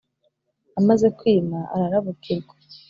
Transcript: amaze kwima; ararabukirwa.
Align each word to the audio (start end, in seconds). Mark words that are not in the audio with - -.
amaze 0.79 1.07
kwima; 1.17 1.59
ararabukirwa. 1.73 2.53